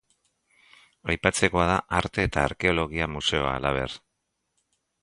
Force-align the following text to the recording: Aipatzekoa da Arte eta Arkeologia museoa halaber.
Aipatzekoa 1.13 1.65
da 1.73 1.77
Arte 1.99 2.27
eta 2.31 2.47
Arkeologia 2.51 3.13
museoa 3.19 3.57
halaber. 3.61 3.89